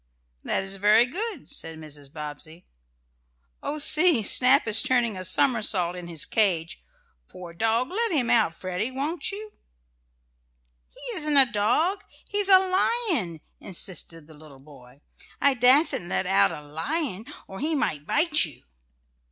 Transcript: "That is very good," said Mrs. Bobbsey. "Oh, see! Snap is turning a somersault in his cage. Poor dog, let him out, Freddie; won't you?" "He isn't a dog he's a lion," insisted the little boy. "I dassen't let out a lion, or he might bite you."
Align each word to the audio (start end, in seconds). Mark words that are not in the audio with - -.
"That 0.43 0.63
is 0.63 0.77
very 0.77 1.05
good," 1.05 1.47
said 1.47 1.77
Mrs. 1.77 2.11
Bobbsey. 2.11 2.65
"Oh, 3.61 3.77
see! 3.77 4.23
Snap 4.23 4.65
is 4.65 4.81
turning 4.81 5.15
a 5.15 5.23
somersault 5.23 5.95
in 5.95 6.07
his 6.07 6.25
cage. 6.25 6.83
Poor 7.29 7.53
dog, 7.53 7.89
let 7.91 8.11
him 8.11 8.27
out, 8.31 8.55
Freddie; 8.55 8.89
won't 8.89 9.31
you?" 9.31 9.53
"He 10.89 11.19
isn't 11.19 11.37
a 11.37 11.45
dog 11.51 12.03
he's 12.27 12.49
a 12.49 12.57
lion," 12.57 13.41
insisted 13.59 14.25
the 14.27 14.33
little 14.33 14.57
boy. 14.59 15.01
"I 15.39 15.53
dassen't 15.53 16.09
let 16.09 16.25
out 16.25 16.51
a 16.51 16.63
lion, 16.63 17.25
or 17.45 17.59
he 17.59 17.75
might 17.75 18.07
bite 18.07 18.43
you." 18.43 18.63